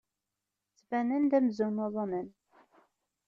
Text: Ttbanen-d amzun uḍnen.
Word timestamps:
Ttbanen-d 0.77 1.31
amzun 1.37 1.75
uḍnen. 1.85 2.27